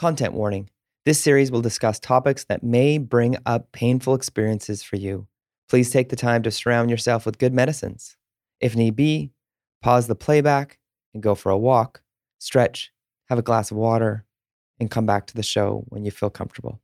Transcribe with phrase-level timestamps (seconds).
[0.00, 0.70] Content warning
[1.04, 5.26] this series will discuss topics that may bring up painful experiences for you.
[5.68, 8.16] Please take the time to surround yourself with good medicines.
[8.60, 9.32] If need be,
[9.82, 10.78] pause the playback
[11.12, 12.00] and go for a walk,
[12.38, 12.90] stretch,
[13.28, 14.24] have a glass of water,
[14.78, 16.80] and come back to the show when you feel comfortable.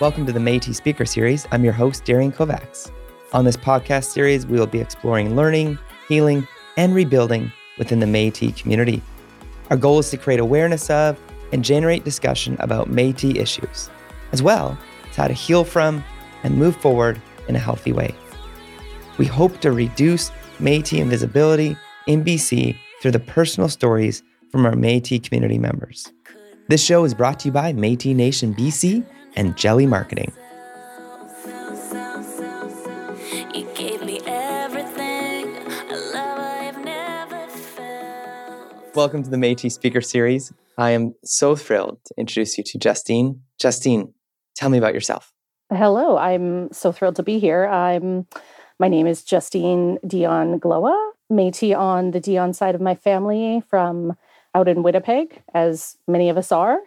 [0.00, 1.46] Welcome to the Métis Speaker Series.
[1.52, 2.90] I'm your host, Darian Kovacs.
[3.34, 5.76] On this podcast series, we will be exploring learning,
[6.06, 6.46] healing,
[6.76, 9.02] and rebuilding within the Métis community.
[9.70, 11.18] Our goal is to create awareness of
[11.50, 13.90] and generate discussion about Métis issues,
[14.30, 14.78] as well
[15.10, 16.04] as how to heal from
[16.44, 18.14] and move forward in a healthy way.
[19.18, 20.30] We hope to reduce
[20.60, 24.22] Métis invisibility in BC through the personal stories
[24.52, 26.12] from our Métis community members.
[26.68, 30.32] This show is brought to you by Métis Nation BC and Jelly Marketing.
[38.94, 40.52] Welcome to the Métis Speaker Series.
[40.78, 43.40] I am so thrilled to introduce you to Justene.
[43.60, 44.12] Justene,
[44.54, 45.32] tell me about yourself.
[45.68, 47.66] Hello, I'm so thrilled to be here.
[47.66, 48.28] I'm
[48.78, 54.16] my name is Justene Dion Gloa, Métis on the Dion side of my family from
[54.54, 56.78] out in Winnipeg, as many of us are.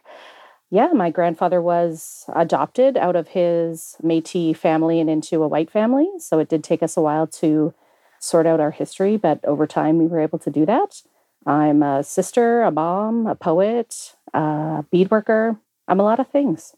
[0.69, 6.09] Yeah, my grandfather was adopted out of his Métis family and into a white family,
[6.19, 7.73] so it did take us a while to
[8.21, 11.01] sort out our history, but over time we were able to do that.
[11.47, 15.57] I'm a sister, a mom, a poet, a beadworker.
[15.87, 16.75] I'm a lot of things.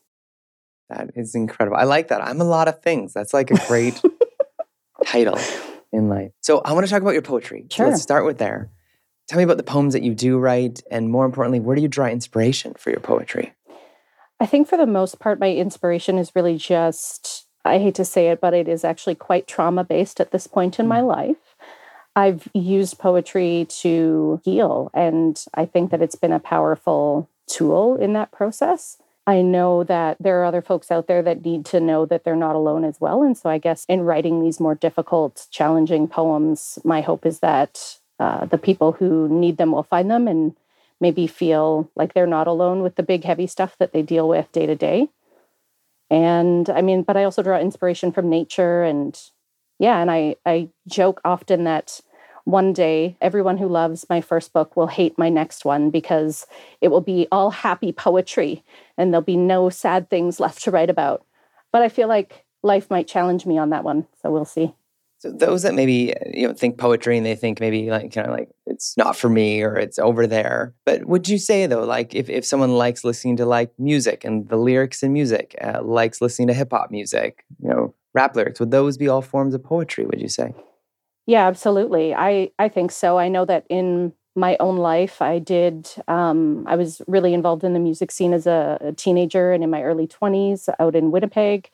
[0.90, 1.76] That is incredible.
[1.76, 2.22] I like that.
[2.24, 3.12] I'm a lot of things.
[3.12, 4.00] That's like a great
[5.06, 5.40] title
[5.92, 6.32] in life.
[6.42, 7.66] So I want to talk about your poetry.
[7.70, 7.90] So Sure.
[7.90, 8.70] let's start with there.
[9.28, 11.88] Tell me about the poems that you do write, and more importantly, where do you
[11.88, 13.54] draw inspiration for your poetry?
[14.40, 18.30] I think for the most part, my inspiration is really just, I hate to say
[18.30, 21.08] it, but it is actually quite trauma based at this point in my mm.
[21.08, 21.49] life.
[22.20, 28.12] I've used poetry to heal, and I think that it's been a powerful tool in
[28.12, 28.98] that process.
[29.26, 32.36] I know that there are other folks out there that need to know that they're
[32.36, 33.24] not alone as well.
[33.24, 38.00] And so I guess in writing these more difficult, challenging poems, my hope is that
[38.20, 40.58] uh, the people who need them will find them and
[41.00, 44.52] maybe feel like they're not alone with the big heavy stuff that they deal with
[44.52, 45.08] day to day.
[46.10, 49.18] And I mean, but I also draw inspiration from nature and
[49.78, 52.02] yeah, and I I joke often that
[52.50, 56.48] one day everyone who loves my first book will hate my next one because
[56.82, 58.64] it will be all happy poetry
[58.98, 61.26] and there'll be no sad things left to write about.
[61.72, 64.74] But I feel like life might challenge me on that one, so we'll see.
[65.20, 68.34] So those that maybe you know think poetry and they think maybe like kind of
[68.34, 70.74] like it's not for me or it's over there.
[70.86, 74.48] But would you say though, like if, if someone likes listening to like music and
[74.50, 78.60] the lyrics in music, uh, likes listening to hip hop music, you know, rap lyrics,
[78.60, 80.06] would those be all forms of poetry?
[80.06, 80.54] Would you say?
[81.30, 82.16] Yeah, absolutely.
[82.16, 83.20] I I think so.
[83.20, 85.90] I know that in my own life, I did.
[86.08, 89.70] Um, I was really involved in the music scene as a, a teenager and in
[89.70, 91.70] my early twenties out in Winnipeg.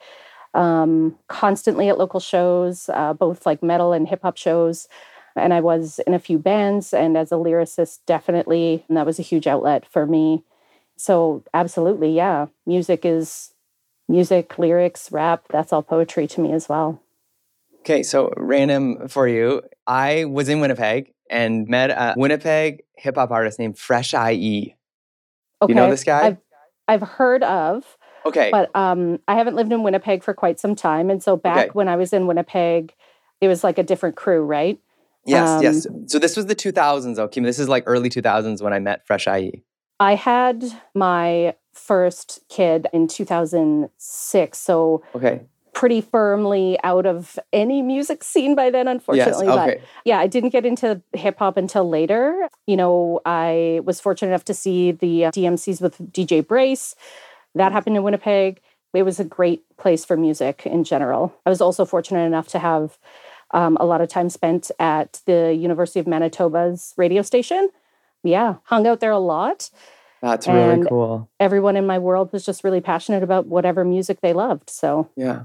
[0.55, 4.88] Um, constantly at local shows, uh, both like metal and hip hop shows.
[5.38, 9.19] And I was in a few bands, and as a lyricist, definitely, and that was
[9.19, 10.43] a huge outlet for me.
[10.97, 13.53] So, absolutely, yeah, music is
[14.09, 15.45] music, lyrics, rap.
[15.51, 17.01] That's all poetry to me as well.
[17.85, 19.62] Okay, so random for you.
[19.85, 24.75] I was in Winnipeg and met a Winnipeg hip hop artist named Fresh IE.
[25.62, 26.25] Okay, You know this guy?
[26.25, 26.38] I've,
[26.88, 27.97] I've heard of.
[28.25, 28.50] Okay.
[28.50, 31.69] but um, I haven't lived in Winnipeg for quite some time, and so back Okay.
[31.73, 32.96] when I was in Winnipeg,
[33.40, 34.79] it was like a different crew, right?
[35.28, 35.85] yes, yes.
[35.85, 37.41] um, So this was the 2000s, okay?
[37.41, 39.28] This is like early 2000s when I met Fresh.
[39.28, 39.62] IE.
[40.00, 40.66] I had
[40.96, 45.44] my first kid in 2006, so Okay.
[45.75, 49.46] Pretty firmly out of any music scene by then, unfortunately.
[49.46, 52.47] yes, But yeah, I didn't get into hip hop until later.
[52.66, 56.96] You know, I was fortunate enough to see the uh, DMCs with DJ Brace.
[57.53, 58.62] That happened in Winnipeg.
[58.94, 61.35] It was a great place for music in general.
[61.46, 62.97] I was also fortunate enough to have
[63.52, 67.70] um, a lot of time spent at the University of Manitoba's radio station.
[68.23, 69.70] Yeah, hung out there a lot.
[70.22, 71.29] That's really And- cool.
[71.40, 74.70] Everyone in my world was just really passionate about whatever music they loved.
[74.70, 75.44] So, Yeah.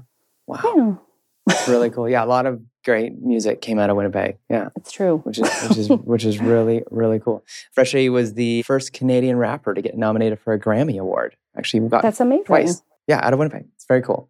[0.51, 1.01] Wow.
[1.47, 2.07] That's really cool.
[2.09, 4.37] Yeah, a lot of great music came out of Winnipeg.
[4.49, 4.69] Yeah.
[4.75, 5.17] it's true.
[5.23, 7.43] Which is which is which is really, really cool.
[7.73, 11.35] Fresh IE was the first Canadian rapper to get nominated for a Grammy Award.
[11.57, 12.45] Actually, we got That's amazing.
[12.45, 12.83] twice.
[13.07, 13.65] Yeah, out of Winnipeg.
[13.75, 14.29] It's very cool.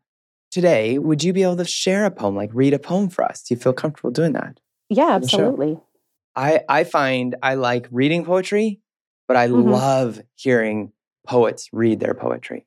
[0.52, 3.42] Today, would you be able to share a poem, like read a poem for us?
[3.44, 4.60] Do you feel comfortable doing that?
[4.90, 5.80] Yeah, absolutely.
[6.36, 8.80] I I find I like reading poetry,
[9.28, 9.70] but I Mhm.
[9.70, 10.92] love hearing
[11.28, 12.66] poets read their poetry.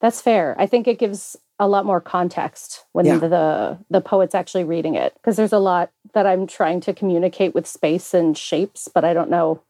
[0.00, 0.56] That's fair.
[0.58, 3.18] I think it gives a lot more context when Yeah.
[3.18, 7.54] the the poet's actually reading it because there's a lot that I'm trying to communicate
[7.54, 9.60] with space and shapes, but I don't know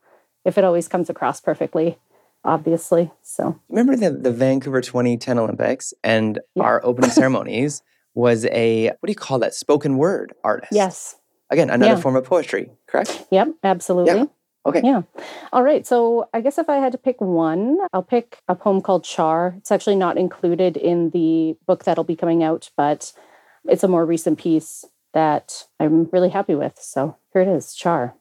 [0.43, 1.99] if it always comes across perfectly,
[2.45, 3.11] obviously.
[3.23, 6.63] So Remember the, the Vancouver 2010 Olympics and Yeah.
[6.65, 7.83] our opening ceremonies
[8.15, 9.55] was a, what do you call that?
[9.55, 10.73] Spoken word artist.
[10.73, 11.17] yes,
[11.51, 12.01] Again, another Yeah.
[12.01, 13.27] form of poetry, correct?
[13.31, 14.29] yep, absolutely.
[14.65, 14.81] Okay.
[14.85, 15.03] Yeah.
[15.53, 15.87] All right.
[15.87, 19.55] So I guess if I had to pick one, I'll pick a poem called Char.
[19.59, 23.13] It's actually not included in the book that'll be coming out, but
[23.65, 26.79] it's a more recent piece that I'm really happy with.
[26.81, 28.15] So here it is, Char.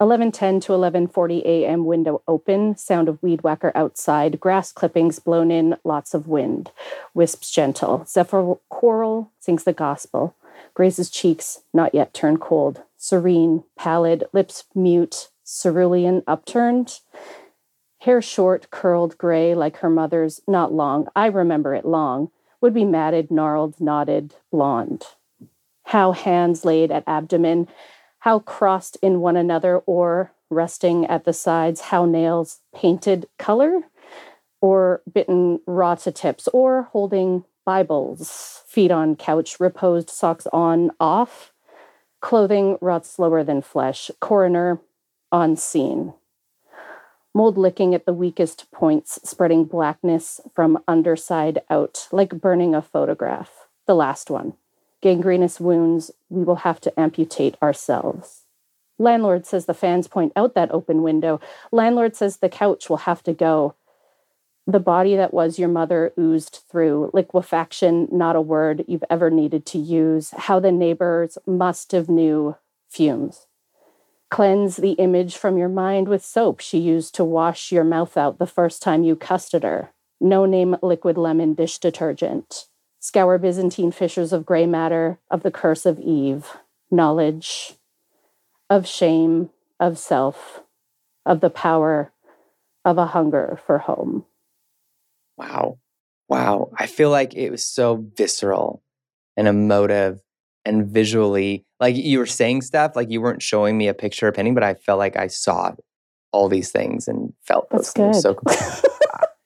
[0.00, 1.86] 11:10 to 11:40 a.m.
[1.86, 6.70] window open, sound of weed whacker outside, grass clippings blown in, lots of wind.
[7.14, 8.04] Wisps gentle.
[8.06, 10.34] Zephyr choral sings the gospel.
[10.74, 12.82] Grace's cheeks, not yet turned cold.
[12.98, 17.00] Serene, pallid, lips mute, cerulean, upturned.
[18.00, 21.08] Hair short, curled, gray, like her mother's, not long.
[21.16, 22.30] I remember it long.
[22.60, 25.04] Would be matted, gnarled, knotted, blonde.
[25.84, 27.68] How hands laid at abdomen,
[28.20, 33.82] how crossed in one another or resting at the sides, how nails painted color
[34.60, 41.52] or bitten raw to tips or holding Bibles, feet on couch, reposed socks on, off,
[42.20, 44.80] clothing rots slower than flesh, coroner
[45.30, 46.14] on scene.
[47.34, 53.66] Mold licking at the weakest points, spreading blackness from underside out, like burning a photograph.
[53.86, 54.54] The last one.
[55.02, 58.44] Gangrenous wounds, we will have to amputate ourselves.
[58.98, 61.40] Landlord says the fans point out that open window.
[61.70, 63.74] Landlord says the couch will have to go.
[64.66, 69.66] The body that was your mother oozed through, liquefaction, not a word you've ever needed
[69.66, 70.30] to use.
[70.30, 72.56] How the neighbors must have knew
[72.88, 73.46] fumes.
[74.30, 78.38] Cleanse the image from your mind with soap she used to wash your mouth out
[78.38, 79.92] the first time you custard her.
[80.20, 82.66] No name liquid lemon dish detergent.
[82.98, 86.56] Scour Byzantine fissures of gray matter, of the curse of Eve.
[86.90, 87.74] Knowledge,
[88.68, 90.62] of shame, of self,
[91.24, 92.12] of the power
[92.84, 94.24] of a hunger for home.
[95.36, 95.78] Wow.
[96.28, 96.70] Wow.
[96.76, 98.82] I feel like it was so visceral
[99.36, 100.20] and emotive
[100.66, 104.32] and visually like you were saying stuff like you weren't showing me a picture or
[104.32, 105.72] painting, but I felt like I saw
[106.32, 108.22] all these things and felt those That's things.
[108.22, 108.38] So.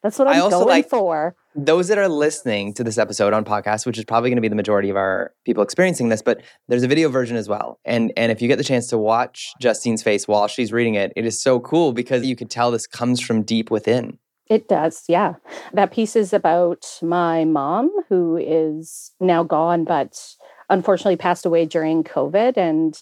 [0.03, 1.37] That's what I I'm also going like- for.
[1.55, 4.49] those that are listening to this episode on podcast, which is probably going to be
[4.49, 7.79] the majority of our people experiencing this, but there's a video version as well.
[7.85, 11.13] And and if you get the chance to watch Justene's face while she's reading it,
[11.17, 14.19] it is so cool because you could tell this comes from deep within.
[14.49, 15.35] It does, yeah.
[15.75, 20.19] That piece is about my mom, who is now gone, but
[20.71, 22.57] unfortunately passed away during COVID.
[22.57, 23.01] And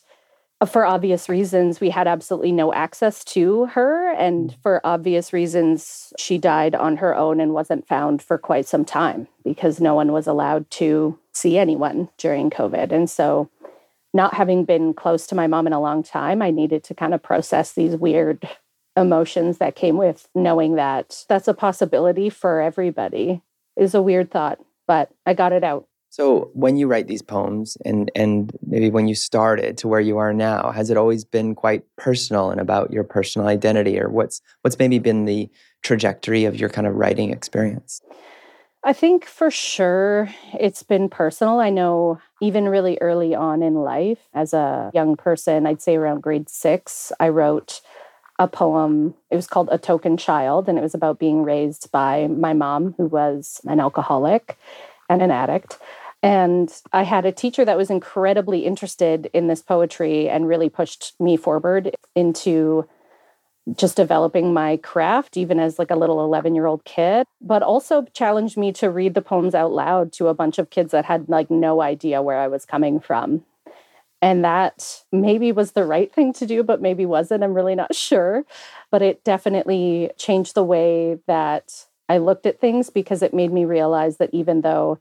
[0.67, 4.13] for obvious reasons, we had absolutely no access to her.
[4.15, 4.63] And mm.
[4.63, 9.29] for obvious reasons, she died on her own and wasn't found for quite some time
[9.45, 12.91] because no one was allowed to see anyone during COVID.
[12.91, 13.49] And so,
[14.15, 17.13] not having been close to my mom in a long time, I needed to kind
[17.13, 18.49] of process these weird
[18.97, 23.43] emotions that came with knowing that that's a possibility for everybody
[23.77, 25.87] is a weird thought, but I got it out.
[26.11, 30.19] So when you write these poems and and maybe when you started to where you
[30.19, 34.41] are now, has it always been quite personal and about your personal identity or what's
[34.63, 35.49] what's maybe been the
[35.83, 38.01] trajectory of your kind of writing experience?
[38.85, 41.61] I think for sure it's been personal.
[41.61, 46.23] I know even really early on in life, as a young person, I'd say around
[46.23, 47.81] grade six, I wrote
[48.39, 49.15] a poem.
[49.31, 52.95] It was called A Token Child, and it was about being raised by my mom,
[52.97, 54.57] who was an alcoholic
[55.09, 55.79] and an addict.
[56.23, 61.15] And I had a teacher that was incredibly interested in this poetry and really pushed
[61.21, 62.89] me forward into
[63.77, 68.07] just developing my craft even as like a little 11 year old kid but also
[68.15, 71.29] challenged me to read the poems out loud to a bunch of kids that had
[71.29, 73.45] like no idea where i was coming from
[74.23, 77.95] and that maybe was the right thing to do but maybe wasn't i'm really not
[77.95, 78.45] sure
[78.91, 83.65] but it definitely changed the way that i looked at things because it made me
[83.65, 84.99] realize that even though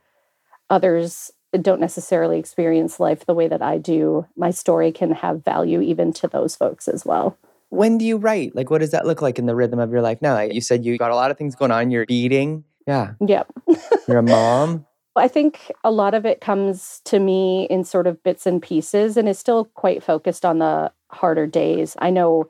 [0.70, 5.82] others don't necessarily experience life the way that i do my story can have value
[5.82, 7.38] even to those folks as well
[7.70, 8.56] When do you write?
[8.56, 10.40] Like what does that look like in the rhythm of your life now?
[10.40, 11.92] You said you got a lot of things going on.
[11.92, 12.64] You're eating.
[12.88, 13.14] Yeah.
[13.20, 13.52] yep
[14.08, 14.86] You're a mom.
[15.18, 19.18] I think a lot of it comes to me in sort of bits and pieces
[19.18, 21.98] and is still quite focused on the harder days.
[22.00, 22.50] I know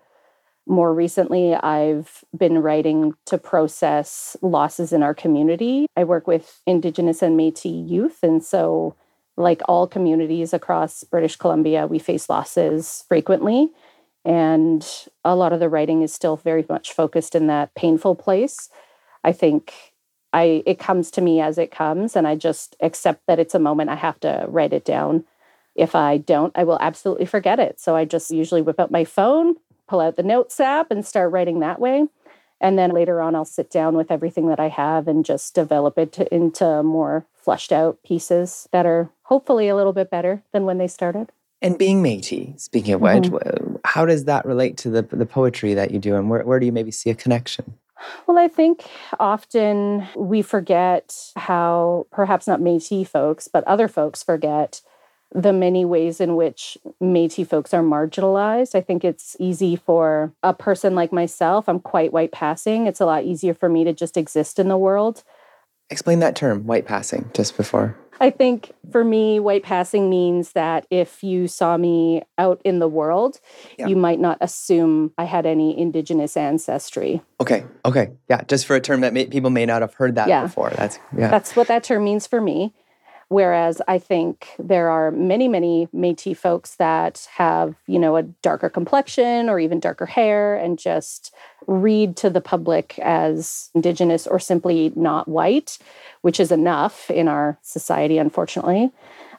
[0.67, 5.87] more recently I've been writing to process losses in our community.
[5.95, 8.19] I work with Indigenous and Metis youth.
[8.23, 8.95] And so,
[9.37, 13.69] like all communities across British Columbia, we face losses frequently.
[14.25, 14.85] And
[15.23, 18.69] a lot of the writing is still very much focused in that painful place.
[19.23, 19.73] I think
[20.33, 23.59] I it comes to me as it comes and I just accept that it's a
[23.59, 25.23] moment I have to write it down.
[25.75, 27.79] If I don't, I will absolutely forget it.
[27.79, 29.55] So I just usually whip out my phone,
[29.87, 32.07] pull out the notes app and start writing that way.
[32.59, 35.97] And then later on I'll sit down with everything that I have and just develop
[35.97, 40.65] it to, into more fleshed out pieces that are hopefully a little bit better than
[40.65, 41.31] when they started.
[41.61, 43.77] And being Métis, speaking of which, mm-hmm.
[43.83, 46.67] how does that relate to the the poetry that you do, and where, where do
[46.67, 47.77] you maybe see a connection?
[48.27, 48.85] Well, I think
[49.19, 54.81] often we forget how perhaps not Métis folks, but other folks forget
[55.33, 58.75] the many ways in which Métis folks are marginalized.
[58.75, 61.67] I think it's easy for a person like myself.
[61.67, 62.87] I'm quite white passing.
[62.87, 65.23] It's a lot easier for me to just exist in the world.
[65.89, 67.97] Explain that term, white passing, just before.
[68.19, 72.87] I think for me, white passing means that if you saw me out in the
[72.87, 73.39] world,
[73.77, 73.87] yeah.
[73.87, 77.21] you might not assume I had any indigenous ancestry.
[77.39, 77.65] Okay.
[77.85, 78.11] Okay.
[78.29, 78.41] Yeah.
[78.47, 80.43] Just for a term that may, people may not have heard that yeah.
[80.43, 80.71] before.
[80.71, 81.29] That's yeah.
[81.29, 82.73] That's what that term means for me.
[83.29, 88.69] Whereas I think there are many, many Métis folks that have, you know, a darker
[88.69, 91.33] complexion or even darker hair and just
[91.67, 95.77] read to the public as Indigenous or simply not white,
[96.21, 98.91] which is enough in our society, unfortunately.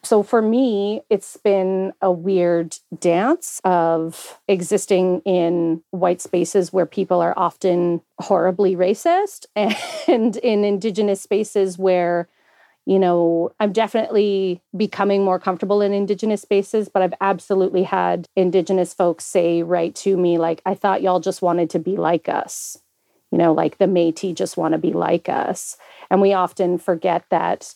[0.03, 7.21] So for me, it's been a weird dance of existing in white spaces where people
[7.21, 12.29] are often horribly racist and in Indigenous spaces where
[12.89, 18.95] you know, I'm definitely becoming more comfortable in Indigenous spaces, but I've absolutely had Indigenous
[18.95, 22.79] folks say right to me, like, I thought y'all just wanted to be like us.
[23.31, 25.77] You know, like the Metis just want to be like us.
[26.11, 27.75] And we often forget that,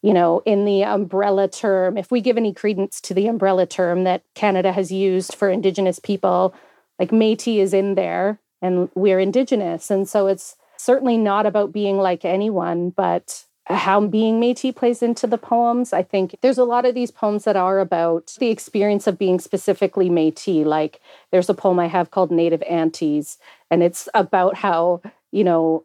[0.00, 4.04] you know, in the umbrella term, if we give any credence to the umbrella term
[4.04, 6.54] that Canada has used for Indigenous people,
[7.00, 9.90] like Metis is in there and we're Indigenous.
[9.90, 15.26] And so it's certainly not about being like anyone, but how being Metis plays into
[15.26, 15.92] the poems.
[15.92, 19.38] I think there's a lot of these poems that are about the experience of being
[19.38, 20.66] specifically Metis.
[20.66, 21.00] Like
[21.30, 23.38] there's a poem I have called Native Aunties,
[23.70, 25.00] and it's about how,
[25.30, 25.84] you know,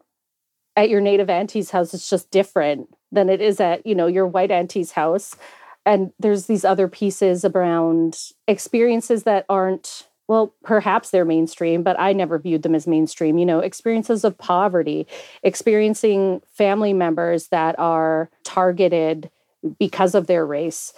[0.76, 4.26] at your native auntie's house, it's just different than it is at, you know, your
[4.26, 5.34] white auntie's house.
[5.86, 12.12] And there's these other pieces around experiences that aren't well, perhaps they're mainstream, but I
[12.12, 13.38] never viewed them as mainstream.
[13.38, 15.06] You know, experiences of poverty,
[15.42, 19.30] experiencing family members that are targeted
[19.78, 20.92] because of their race,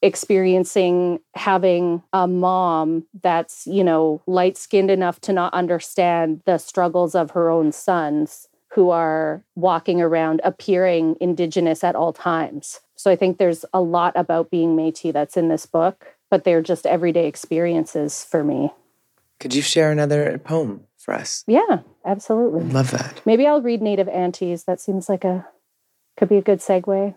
[0.00, 7.16] experiencing having a mom that's, you know, light skinned enough to not understand the struggles
[7.16, 12.80] of her own sons who are walking around appearing indigenous at all times.
[12.94, 16.62] So I think there's a lot about being Metis that's in this book but they're
[16.62, 18.72] just everyday experiences for me.
[19.40, 21.44] Could you share another poem for us?
[21.46, 22.64] Yeah, absolutely.
[22.64, 23.20] Love that.
[23.24, 24.64] Maybe I'll read Native Aunties.
[24.64, 25.46] That seems like a
[26.16, 27.14] could be a good segue.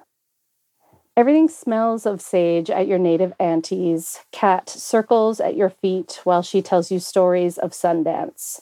[1.17, 4.19] Everything smells of sage at your native auntie's.
[4.31, 8.61] Cat circles at your feet while she tells you stories of Sundance.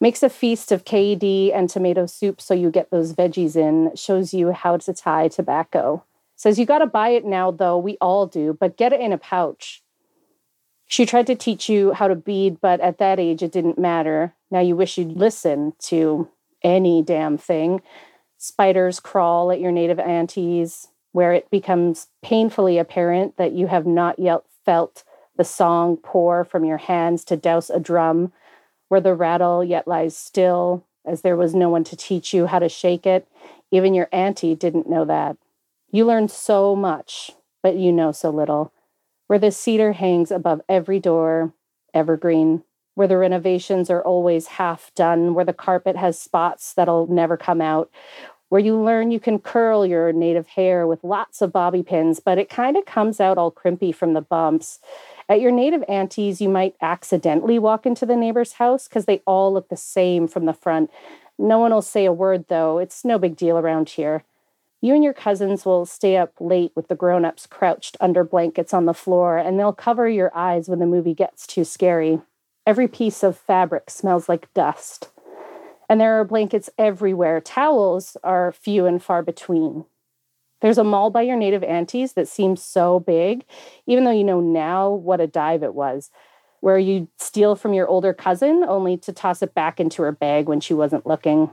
[0.00, 3.94] Makes a feast of KD and tomato soup so you get those veggies in.
[3.94, 6.02] Shows you how to tie tobacco.
[6.34, 7.78] Says you got to buy it now, though.
[7.78, 9.83] We all do, but get it in a pouch.
[10.94, 14.32] She tried to teach you how to bead, but at that age it didn't matter.
[14.52, 16.28] Now you wish you'd listen to
[16.62, 17.82] any damn thing.
[18.38, 24.20] Spiders crawl at your native aunties, where it becomes painfully apparent that you have not
[24.20, 25.02] yet felt
[25.36, 28.32] the song pour from your hands to douse a drum,
[28.86, 32.60] where the rattle yet lies still, as there was no one to teach you how
[32.60, 33.26] to shake it.
[33.72, 35.36] Even your auntie didn't know that.
[35.90, 37.32] You learn so much,
[37.64, 38.72] but you know so little
[39.26, 41.52] where the cedar hangs above every door,
[41.92, 42.62] evergreen,
[42.94, 47.60] where the renovations are always half done, where the carpet has spots that'll never come
[47.60, 47.90] out,
[48.48, 52.38] where you learn you can curl your native hair with lots of bobby pins, but
[52.38, 54.78] it kind of comes out all crimpy from the bumps.
[55.28, 59.52] At your native aunties, you might accidentally walk into the neighbor's house because they all
[59.52, 60.90] look the same from the front.
[61.38, 62.78] No one will say a word, though.
[62.78, 64.22] It's no big deal around here.
[64.84, 68.74] You and your cousins will stay up late with the grown ups crouched under blankets
[68.74, 72.20] on the floor, and they'll cover your eyes when the movie gets too scary.
[72.66, 75.08] Every piece of fabric smells like dust.
[75.88, 77.40] And there are blankets everywhere.
[77.40, 79.86] Towels are few and far between.
[80.60, 83.46] There's a mall by your native aunties that seems so big,
[83.86, 86.10] even though you know now what a dive it was,
[86.60, 90.46] where you steal from your older cousin only to toss it back into her bag
[90.46, 91.48] when she wasn't looking.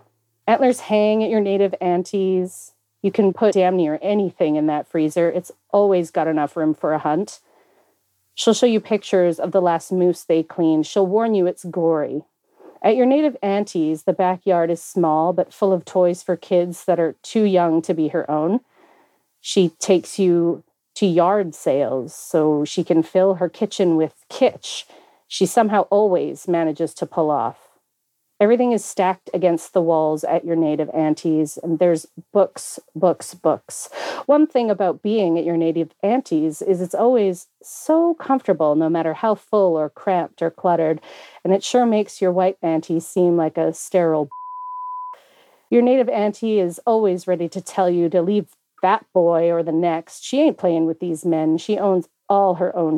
[0.48, 2.74] Antlers hang at your native aunties.
[3.02, 5.30] You can put damn near anything in that freezer.
[5.30, 7.40] It's always got enough room for a hunt.
[8.36, 10.88] She'll show you pictures of the last moose they cleaned.
[10.88, 12.24] She'll warn you it's gory.
[12.82, 17.00] At your native auntie's, the backyard is small but full of toys for kids that
[17.00, 18.62] are too young to be her own.
[19.40, 20.64] She takes you
[20.96, 24.86] to yard sales so she can fill her kitchen with kitsch
[25.32, 27.70] she somehow always manages to pull off.
[28.42, 33.88] Everything is stacked against the walls at your native auntie's, and there's books, books, books.
[34.26, 39.14] One thing about being at your native auntie's is it's always so comfortable, no matter
[39.14, 41.00] how full or cramped or cluttered,
[41.44, 44.28] and it sure makes your white auntie seem like a sterile.
[45.70, 48.48] Your native auntie is always ready to tell you to leave
[48.82, 50.24] that boy or the next.
[50.24, 51.60] She ain't playing with these men.
[51.60, 52.98] She owns all her own.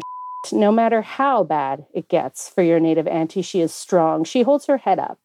[0.54, 4.24] No matter how bad it gets for your native auntie, she is strong.
[4.24, 5.20] She holds her head up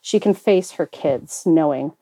[0.00, 1.92] she can face her kids knowing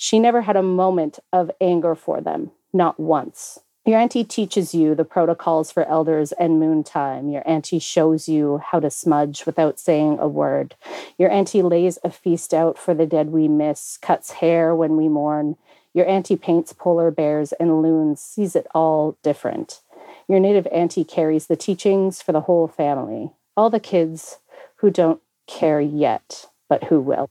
[0.00, 3.58] she never had a moment of anger for them, not once.
[3.84, 7.28] Your auntie teaches you the protocols for elders and moon time.
[7.28, 10.76] Your auntie shows you how to smudge without saying a word.
[11.18, 15.08] Your auntie lays a feast out for the dead we miss, cuts hair when we
[15.08, 15.56] mourn.
[15.94, 19.80] Your auntie paints polar bears and loons, sees it all different.
[20.28, 24.38] Your native auntie carries the teachings for the whole family, all the kids
[24.76, 27.30] who don't care yet but who will.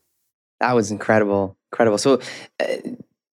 [0.60, 1.56] That was incredible.
[1.72, 1.98] Incredible.
[1.98, 2.20] So
[2.60, 2.66] uh,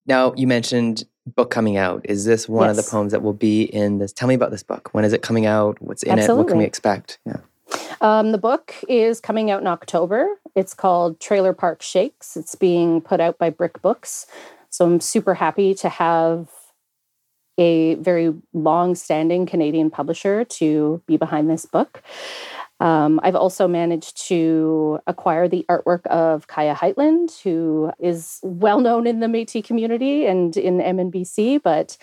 [0.07, 2.03] now you mentioned book coming out.
[2.05, 2.79] Is this one yes.
[2.79, 4.13] of the poems that will be in this?
[4.13, 4.91] Tell me about this book.
[4.93, 5.81] When is it coming out?
[5.81, 6.35] What's in Absolutely.
[6.35, 6.37] it?
[6.37, 7.19] What can we expect?
[7.25, 7.39] Yeah.
[8.01, 10.29] Um, the book is coming out in October.
[10.55, 12.37] It's called Trailer Park Shakes.
[12.37, 14.27] It's being put out by Brick Books.
[14.69, 16.49] So I'm super happy to have
[17.57, 22.03] a very long standing Canadian publisher to be behind this book.
[22.85, 29.07] Um, I've also managed to acquire the artwork of Kaija Heitland, who is well known
[29.07, 31.97] in the Métis community and in MNBC, but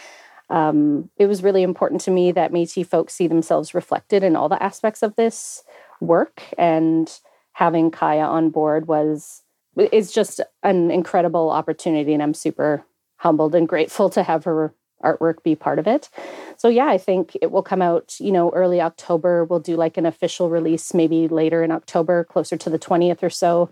[0.50, 4.50] um, it was really important to me that Métis folks see themselves reflected in all
[4.50, 5.64] the aspects of this
[6.00, 7.20] work, and
[7.52, 9.44] having Kaija on board was
[9.78, 12.84] is just an incredible opportunity, and I'm super
[13.18, 14.74] humbled and grateful to have her
[15.04, 16.10] artwork be part of it.
[16.58, 19.46] So yeah, I think it will come out, you know, early October.
[19.46, 23.30] We'll do like an official release maybe later in October, closer to the 20th or
[23.30, 23.70] so.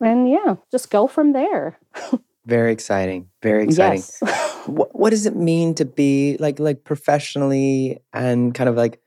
[0.00, 1.78] And yeah, just go from there.
[2.46, 3.28] Very exciting.
[3.42, 4.02] Very exciting.
[4.22, 4.22] Yes.
[4.66, 9.00] what, what does it mean to be like like professionally and kind of like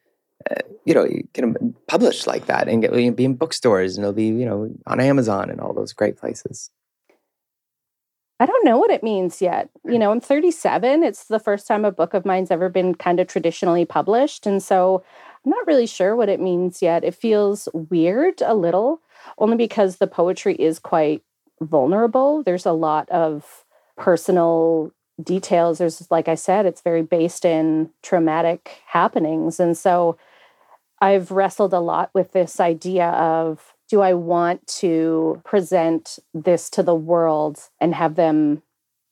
[0.50, 4.13] uh, you know, you can publish like that and get be in bookstores and it'll
[4.13, 6.71] be, you know, on Amazon and all those great places.
[8.41, 9.69] I don't know what it means yet.
[9.86, 9.99] You hmm.
[9.99, 11.04] know, I'm 37.
[11.04, 14.47] It's the first time a book of mine's ever been kind of traditionally published.
[14.47, 15.04] And so
[15.45, 17.04] I'm not really sure what it means yet.
[17.04, 18.99] It feels weird a little,
[19.38, 21.21] only because the poetry is quite
[21.62, 22.41] vulnerable.
[22.41, 23.63] There's a lot of
[23.95, 25.77] personal details.
[25.77, 29.60] There's, like I said, it's very based in traumatic happenings.
[29.60, 30.17] And so
[30.99, 36.82] I've wrestled a lot with this idea of do I want to present this to
[36.82, 38.63] the world and have them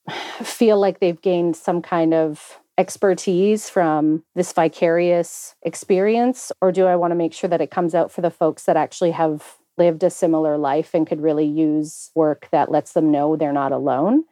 [0.42, 6.54] feel like they've gained some kind of expertise from this vicarious experience?
[6.62, 8.78] Or do I want to make sure that it comes out for the folks that
[8.78, 13.36] actually have lived a similar life and could really use work that lets them know
[13.36, 14.24] they're not alone?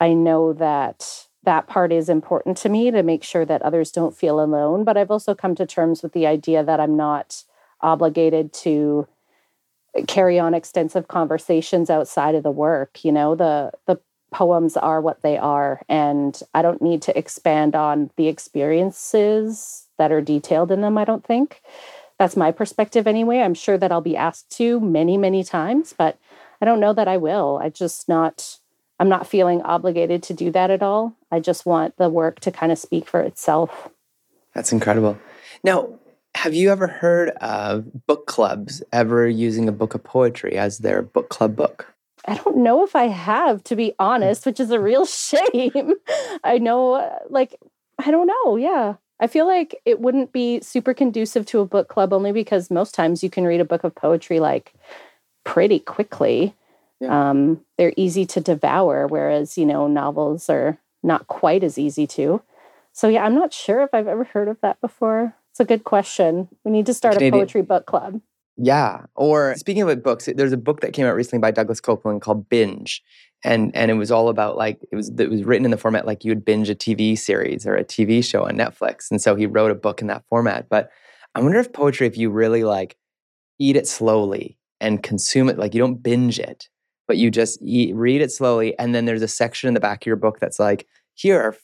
[0.00, 4.16] I know that that part is important to me to make sure that others don't
[4.16, 4.84] feel alone.
[4.84, 7.44] But I've also come to terms with the idea that I'm not
[7.82, 9.06] obligated to
[10.06, 13.98] carry on extensive conversations outside of the work you know the the
[14.32, 20.10] poems are what they are and i don't need to expand on the experiences that
[20.10, 21.60] are detailed in them i don't think.
[22.18, 23.40] That's my perspective anyway.
[23.40, 26.18] I'm sure that i'll be asked to many many times but
[26.60, 27.58] i don't know that i will.
[27.62, 28.58] I just not
[28.98, 31.14] i'm not feeling obligated to do that at all.
[31.30, 33.90] I just want the work to kind of speak for itself.
[34.54, 35.18] That's incredible.
[35.62, 35.98] Now
[36.42, 41.00] have you ever heard of book clubs ever using a book of poetry as their
[41.00, 41.94] book club book?
[42.26, 45.92] I don't know if I have, to be honest, which is a real shame.
[46.42, 47.54] I know, like,
[48.04, 48.56] I don't know.
[48.56, 48.94] Yeah.
[49.20, 52.92] I feel like it wouldn't be super conducive to a book club only because most
[52.92, 54.74] times you can read a book of poetry like
[55.44, 56.56] pretty quickly.
[56.98, 57.30] Yeah.
[57.30, 62.42] Um, they're easy to devour, whereas, you know, novels are not quite as easy to.
[62.92, 65.36] So, yeah, I'm not sure if I've ever heard of that before.
[65.52, 66.48] It's a good question.
[66.64, 67.34] We need to start Canadian.
[67.34, 68.20] a poetry book club.
[68.56, 69.04] Yeah.
[69.14, 72.48] Or speaking of books, there's a book that came out recently by Douglas Coupland called
[72.48, 73.02] Binge.
[73.44, 76.06] And and it was all about like it was it was written in the format
[76.06, 79.10] like you would binge a TV series or a TV show on Netflix.
[79.10, 80.68] And so he wrote a book in that format.
[80.68, 80.90] But
[81.34, 82.96] I wonder if poetry, if you really like
[83.58, 86.68] eat it slowly and consume it, like you don't binge it,
[87.08, 88.78] but you just eat, read it slowly.
[88.78, 91.56] And then there's a section in the back of your book that's like, here are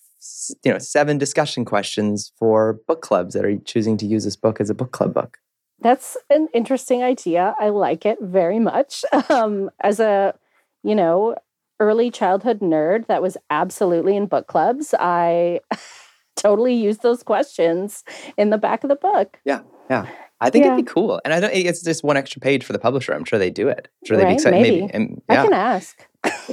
[0.64, 4.60] you know seven discussion questions for book clubs that are choosing to use this book
[4.60, 5.38] as a book club book
[5.80, 7.54] That's an interesting idea.
[7.60, 9.04] I like it very much.
[9.30, 10.34] Um, as a,
[10.82, 11.36] you know,
[11.80, 15.60] early childhood nerd that was absolutely in book clubs, I
[16.36, 18.02] totally used those questions
[18.36, 19.38] in the back of the book.
[19.44, 20.06] Yeah, yeah.
[20.40, 20.74] I think Yeah.
[20.74, 21.52] it'd be cool, and I don't.
[21.54, 23.12] It's just one extra page for the publisher.
[23.12, 23.88] I'm sure they do it.
[24.02, 24.60] I'm sure they'd be excited.
[24.60, 24.88] maybe.
[24.92, 26.06] And, I can ask.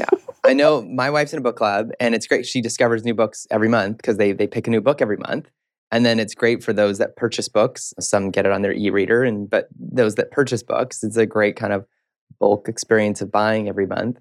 [0.45, 2.45] I know my wife's in a book club, and it's great.
[2.45, 5.49] She discovers new books every month because they they pick a new book every month,
[5.91, 7.93] and then it's great for those that purchase books.
[7.99, 11.55] Some get it on their e-reader, and but those that purchase books, it's a great
[11.55, 11.85] kind of
[12.39, 14.17] bulk experience of buying every month.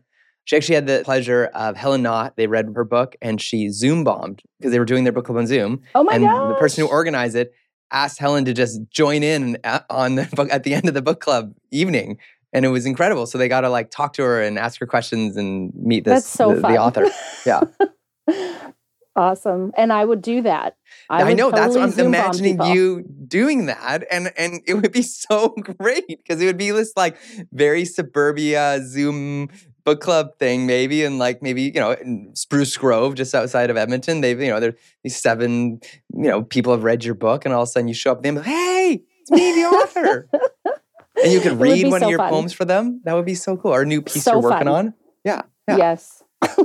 [0.46, 2.34] She actually had the pleasure of Helen Knott.
[2.36, 5.38] They read her book, and she Zoom bombed because they were doing their book club
[5.38, 5.82] on Zoom.
[5.94, 6.50] Oh my and god.
[6.50, 7.52] the person who organized it
[7.90, 11.02] asked Helen to just join in a- on the book at the end of the
[11.02, 12.18] book club evening,
[12.54, 13.26] and it was incredible.
[13.26, 16.22] So they got to like talk to her and ask her questions and meet this
[16.22, 16.72] That's so the, fun.
[16.72, 17.06] the author.
[17.44, 17.62] Yeah.
[19.16, 19.72] awesome.
[19.76, 20.76] And I would do that.
[21.10, 25.02] I, would know that's what I'm imagining you doing that, and and it would be
[25.02, 27.18] so great because it would be this like
[27.52, 29.50] very suburbia Zoom
[29.84, 33.76] book club thing, maybe, and like maybe you know in Spruce Grove, just outside of
[33.76, 34.22] Edmonton.
[34.22, 35.80] They've you know there's these seven
[36.14, 38.24] you know people have read your book, and all of a sudden you show up,
[38.24, 40.28] and they're like, hey, it's me, the author.
[41.22, 42.30] And you could read one so of your fun.
[42.30, 43.00] poems for them.
[43.04, 43.72] That would be so cool.
[43.72, 44.86] Our new piece So you're working fun.
[44.86, 44.94] on.
[45.24, 45.42] Yeah.
[45.68, 45.76] Yeah.
[45.76, 46.22] Yes.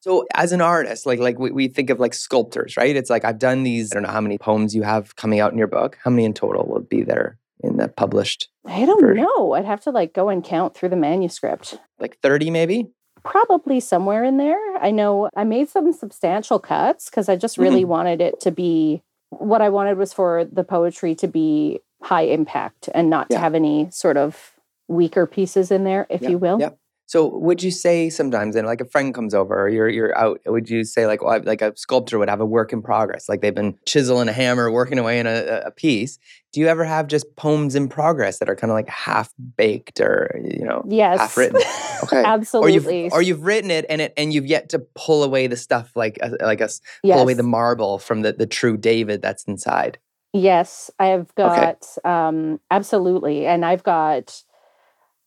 [0.00, 2.94] So as an artist, like like we, we think of like sculptors, right?
[2.94, 3.90] It's like I've done these.
[3.90, 5.98] I don't know how many poems you have coming out in your book.
[6.04, 8.48] How many in total will be there in the published?
[8.64, 9.24] I don't Version.
[9.24, 9.54] know.
[9.54, 11.76] I'd have to like go and count through the manuscript.
[11.98, 12.86] Like thirty, maybe.
[13.24, 14.76] Probably somewhere in there.
[14.80, 17.88] I know I made some substantial cuts because I just really Mm-hmm.
[17.90, 22.88] wanted it to be what I wanted was for the poetry to be high impact
[22.94, 23.36] and not Yeah.
[23.36, 24.52] to have any sort of
[24.88, 26.60] weaker pieces in there, if Yeah, you will.
[26.60, 26.70] yeah.
[27.08, 30.40] So would you say sometimes, and like a friend comes over, or you're you're out,
[30.46, 33.28] would you say like, oh, well, like a sculptor would have a work in progress,
[33.28, 36.18] like they've been chiseling a hammer, working away in a, a piece.
[36.52, 40.00] Do you ever have just poems in progress that are kind of like half baked
[40.00, 41.18] or you know Yes.
[41.20, 41.60] half written?
[42.02, 42.20] Okay.
[42.20, 43.04] Or Absolutely.
[43.04, 45.92] you've or you've written it and it and you've yet to pull away the stuff
[45.96, 47.14] like a, like a s- yes.
[47.14, 49.98] pull away the marble from the the true David that's inside.
[50.32, 53.46] Yes, I've got um absolutely.
[53.46, 54.42] And I've got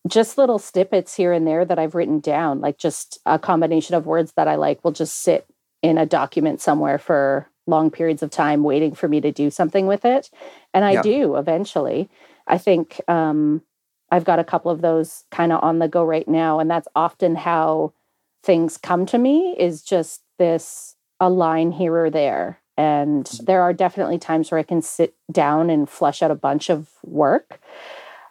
[0.07, 4.05] just little snippets here and there that I've written down, like just a combination of
[4.07, 5.45] words that I like will just sit
[5.81, 9.87] in a document somewhere for long periods of time waiting for me to do something
[9.87, 10.29] with it.
[10.73, 11.01] And I Yeah.
[11.03, 12.09] do eventually.
[12.47, 13.63] I think um
[14.11, 16.87] I've got a couple of those kind of on the go right now and that's
[16.95, 17.93] often how
[18.43, 22.59] things come to me is just this a line here or there.
[22.79, 26.69] And there are definitely times where I can sit down and flush out a bunch
[26.69, 27.59] of work.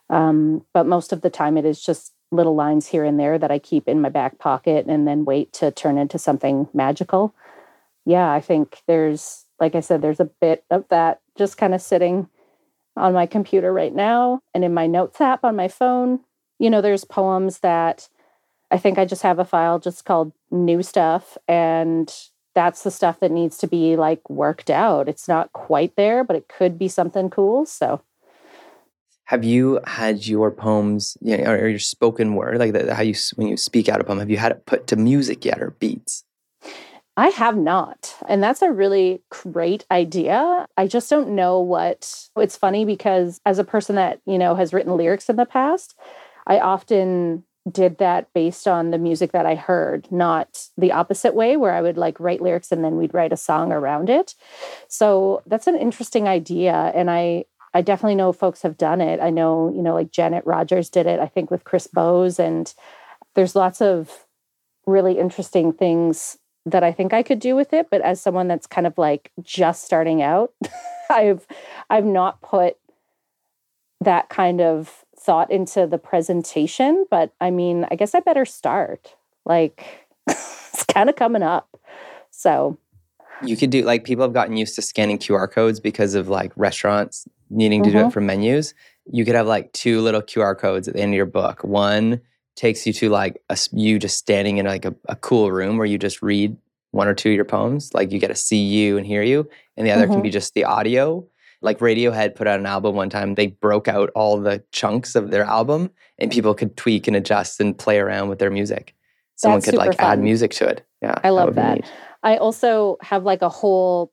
[0.08, 3.50] Um, but most of the time, it is just little lines here and there that
[3.50, 7.34] I keep in my back pocket and then wait to turn into something magical.
[8.06, 11.82] Yeah, I think there's, like I said, there's a bit of that just kind of
[11.82, 12.26] sitting
[12.96, 16.20] on my computer right now and in my notes app on my phone.
[16.58, 18.08] You know, there's poems that
[18.70, 21.37] I think I just have a file just called new stuff.
[21.46, 22.11] And
[22.59, 25.09] that's the stuff that needs to be like worked out.
[25.09, 27.64] It's not quite there, but it could be something cool.
[27.66, 28.03] So,
[29.27, 33.14] Have you had your poems, you know, or your spoken word, like the, how you
[33.37, 35.71] when you speak out a poem, have you had it put to music yet or
[35.79, 36.25] beats?
[37.16, 38.14] I have not.
[38.29, 40.66] And that's a really great idea.
[40.77, 44.73] I just don't know what it's funny because as a person that, you know, has
[44.73, 45.97] written lyrics in the past,
[46.47, 51.57] I often did that based on the music that I heard, not the opposite way
[51.57, 54.35] where I would like write lyrics and then we'd write a song around it.
[54.88, 59.20] So that's an interesting idea and I I definitely know folks have done it.
[59.20, 62.72] I know, you know, like Janet Rogers did it I think with Chris Bowes and
[63.35, 64.26] there's lots of
[64.87, 68.66] really interesting things that I think I could do with it, but as someone that's
[68.66, 70.52] kind of like just starting out,
[71.11, 71.46] I've
[71.90, 72.76] I've not put
[74.00, 79.14] that kind of thought into the presentation, but I mean, I guess I better start.
[79.44, 79.85] Like
[80.28, 81.68] it's kind of coming up.
[82.31, 82.78] So,
[83.44, 86.52] You could do like people have gotten used to scanning QR codes because of like
[86.57, 88.12] restaurants needing to do it Mhm.
[88.12, 88.74] for menus.
[89.11, 91.64] You could have like two little QR codes at the end of your book.
[91.64, 92.20] One
[92.57, 95.87] takes you to like a, you just standing in like a, a cool room where
[95.87, 96.57] you just read
[96.90, 97.92] one or two of your poems.
[97.94, 99.48] Like you get to see you and hear you.
[99.76, 100.24] And the other can Mhm.
[100.24, 101.24] be just the audio.
[101.61, 103.35] Like Radiohead put out an album one time.
[103.35, 107.61] They broke out all the chunks of their album and people could tweak and adjust
[107.61, 108.94] and play around with their music.
[109.37, 110.87] Someone That's could like super add music to it.
[111.03, 111.18] Yeah.
[111.25, 111.81] I love that.
[112.23, 114.12] I also have like a whole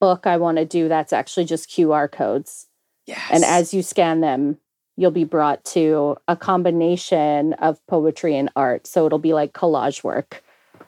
[0.00, 2.66] book I want to do that's actually just QR codes.
[3.06, 3.20] Yes.
[3.30, 4.58] And as you scan them,
[4.96, 8.86] you'll be brought to a combination of poetry and art.
[8.86, 10.42] So it'll be like collage work.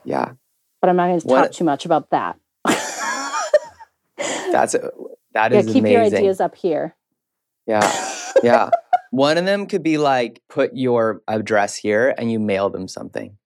[0.05, 0.33] yeah.
[0.81, 2.37] But I'm not going to What- talk too much about that.
[4.53, 4.91] That's a,
[5.35, 6.97] that yeah, is keep your ideas up here.
[7.67, 7.91] Yeah.
[8.43, 8.71] yeah.
[9.11, 13.37] One of them could be like, put your address here and you mail them something.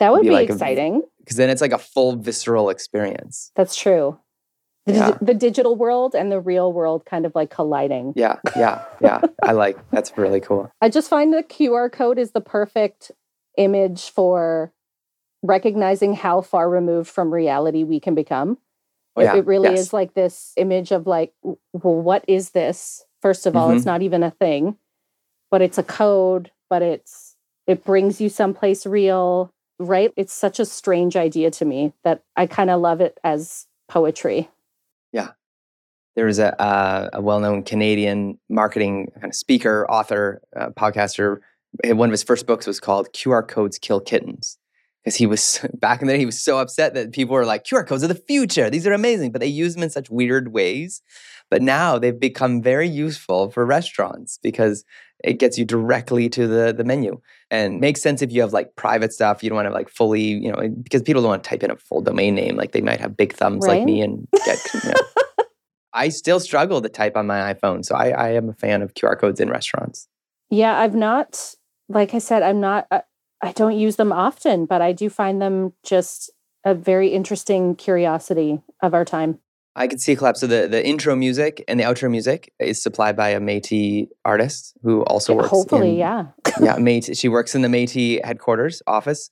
[0.00, 1.02] That would Be be, like exciting.
[1.18, 3.50] Because then it's like a full visceral experience.
[3.56, 4.18] That's true.
[4.86, 5.18] The, Yeah.
[5.20, 8.14] the digital world and the real world kind of like colliding.
[8.16, 9.20] Yeah, yeah, yeah.
[9.42, 10.70] I like that's really cool.
[10.80, 13.10] I just find the QR code is the perfect
[13.58, 14.72] image for
[15.42, 18.56] recognizing how far removed from reality we can become.
[19.18, 19.36] It- yeah.
[19.36, 19.80] It really yes.
[19.80, 23.04] is like this image of like, well, what is this?
[23.22, 23.76] First of all, Mm-hmm.
[23.78, 24.76] it's not even a thing,
[25.50, 30.12] but it's a code, but it's it brings you someplace real, right?
[30.16, 34.48] It's such a strange idea to me that I kind of love it as poetry.
[35.12, 35.32] Yeah.
[36.16, 41.40] There was a, uh, a well-known Canadian marketing kind of speaker, author, uh, podcaster.
[41.84, 44.58] One of his first books was called "QR Codes Kill Kittens,"
[45.02, 46.18] because he was back in there.
[46.18, 48.92] He was so upset that people were like, "QR codes are the future; these are
[48.92, 51.02] amazing," but they use them in such weird ways.
[51.50, 54.84] But now they've become very useful for restaurants because
[55.24, 58.76] it gets you directly to the the menu and makes sense if you have like
[58.76, 59.42] private stuff.
[59.42, 61.70] You don't want to like fully, you know, because people don't want to type in
[61.70, 62.56] a full domain name.
[62.56, 64.58] Like they might have big thumbs like me and get.
[64.74, 64.94] You know.
[65.94, 68.94] I still struggle to type on my iPhone, so I, I am a fan of
[68.94, 70.06] QR codes in restaurants.
[70.50, 71.54] Yeah, I've not,
[71.88, 73.00] like I said, I'm not, uh,
[73.42, 76.30] I, don't use them often, but I do find them just
[76.64, 79.38] a very interesting curiosity of our time.
[79.76, 80.40] I could see a collapse.
[80.40, 84.76] So the, the intro music and the outro music is supplied by a Métis artist
[84.82, 85.50] who also works.
[85.50, 86.26] Hopefully, in, yeah.
[86.60, 87.18] yeah, Métis.
[87.18, 89.30] She works in the Métis headquarters office,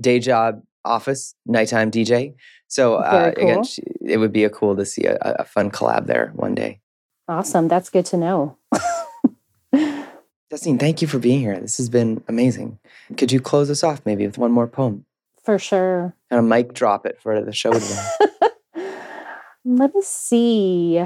[0.00, 2.34] day job office, nighttime DJ.
[2.68, 5.70] So uh, Very again, she, it would be a cool to see a, a fun
[5.70, 6.80] collab there one day.
[7.26, 7.66] Awesome.
[7.66, 8.56] That's good to know.
[10.50, 11.58] Justene, thank you for being here.
[11.58, 12.78] This has been amazing.
[13.16, 15.04] Could you close us off maybe with one more poem?
[15.42, 16.14] For sure.
[16.30, 18.08] Kind of mic drop it for the show today.
[19.64, 21.04] Let me see.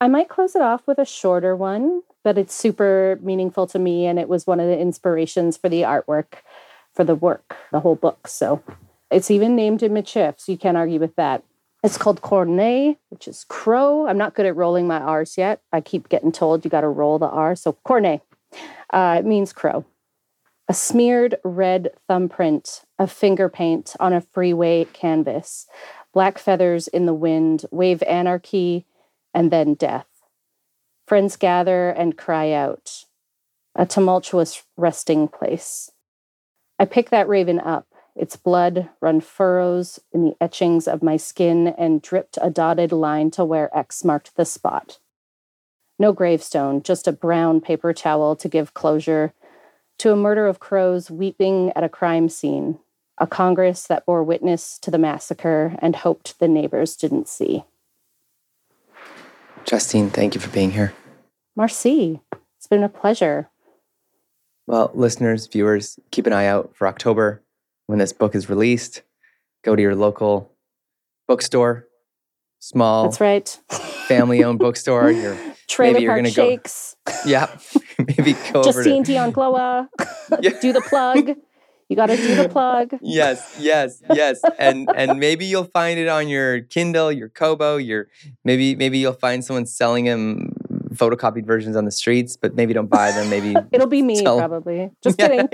[0.00, 4.06] I might close it off with a shorter one, but it's super meaningful to me.
[4.06, 6.34] And it was one of the inspirations for the artwork
[6.94, 8.28] for the work, the whole book.
[8.28, 8.62] So
[9.10, 11.42] it's even named in Michif, so you can't argue with that.
[11.82, 14.06] It's called Cornet, which is crow.
[14.06, 15.62] I'm not good at rolling my R's yet.
[15.72, 17.56] I keep getting told you got to roll the R.
[17.56, 18.20] So Cornet,
[18.92, 19.84] uh, it means crow.
[20.68, 25.66] A smeared red thumbprint of finger paint on a freeway canvas
[26.12, 28.84] black feathers in the wind, wave anarchy,
[29.32, 30.06] and then death.
[31.06, 33.04] Friends gather and cry out,
[33.74, 35.90] a tumultuous resting place.
[36.78, 37.86] I pick that raven up,
[38.16, 43.30] its blood run furrows in the etchings of my skin and dripped a dotted line
[43.32, 44.98] to where X marked the spot.
[46.00, 49.34] No gravestone, just a brown paper towel to give closure
[49.98, 52.78] to a murder of crows weeping at a crime scene,
[53.18, 57.64] a Congress that bore witness to the massacre and hoped the neighbors didn't see.
[59.66, 60.94] Justene, thank you for being here.
[61.54, 62.20] Marcy,
[62.56, 63.50] it's been a pleasure.
[64.66, 67.42] Well, listeners, viewers, keep an eye out for October
[67.88, 69.02] when this book is released.
[69.62, 70.50] Go to your local
[71.28, 71.88] bookstore,
[72.58, 73.60] small, That's right.
[74.08, 75.10] family owned bookstore.
[75.10, 75.36] Your,
[75.70, 77.46] Trailer Maybe you're Park gonna go- Shakes, yeah,
[77.98, 79.12] maybe go Justene to.
[79.12, 79.88] Dion-Glowa.
[80.42, 80.50] Yeah.
[80.60, 81.36] do the plug.
[81.88, 82.92] You got to do the plug.
[83.02, 88.06] Yes, yes, yes, and and maybe you'll find it on your Kindle, your Kobo, your
[88.44, 90.52] maybe maybe you'll find someone selling them
[90.94, 93.28] photocopied versions on the streets, but maybe don't buy them.
[93.30, 94.90] Maybe It'll be me, probably.
[95.02, 95.48] Just Yeah, kidding.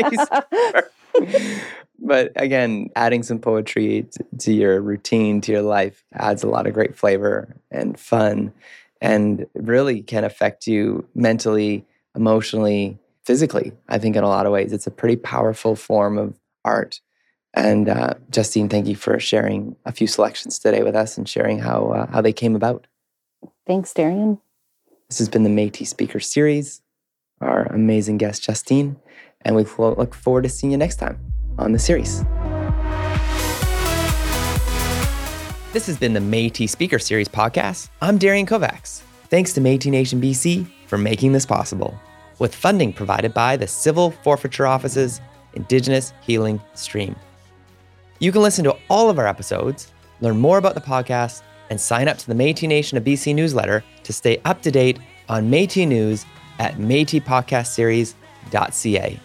[1.98, 4.06] but again, adding some poetry
[4.40, 8.52] to your routine, to your life, adds a lot of great flavor and fun,
[9.00, 13.72] and really can affect you mentally, emotionally, physically.
[13.88, 17.00] I think in a lot of ways, it's a pretty powerful form of art.
[17.54, 21.58] And uh, Justene, thank you for sharing a few selections today with us and sharing
[21.58, 22.86] how uh, how they came about.
[23.66, 24.38] Thanks, Darian.
[25.08, 26.82] This has been the Métis Speaker Series.
[27.40, 28.96] Our amazing guest, Justene,
[29.42, 31.18] and we look forward to seeing you next time
[31.58, 32.24] on the series.
[35.76, 37.90] This has been the Métis Speaker Series podcast.
[38.00, 39.02] I'm Darian Kovacs.
[39.28, 41.94] Thanks to Métis Nation BC for making this possible,
[42.38, 45.20] with funding provided by the Civil Forfeiture Office's
[45.52, 47.14] Indigenous Healing Stream.
[48.20, 52.08] You can listen to all of our episodes, learn more about the podcast, and sign
[52.08, 55.86] up to the Métis Nation of BC newsletter to stay up to date on Métis
[55.86, 56.24] news
[56.58, 59.20] at métispodcastseries.ca.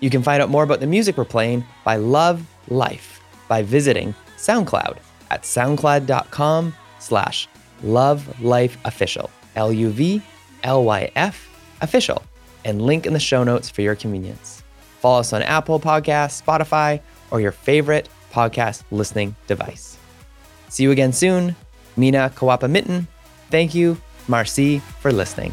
[0.00, 4.12] You can find out more about the music we're playing by Love Life by visiting
[4.36, 4.98] SoundCloud
[5.30, 7.48] at soundcloud.com slash
[7.82, 11.48] Love Life Official, L-U-V-L-Y-F
[11.80, 12.22] official,
[12.64, 14.62] and link in the show notes for your convenience.
[15.00, 19.98] Follow us on Apple Podcasts, Spotify, or your favorite podcast listening device.
[20.68, 21.54] See you again soon.
[21.96, 23.06] Mina Kawapa Mitten.
[23.50, 25.52] Thank you, Marci, for listening.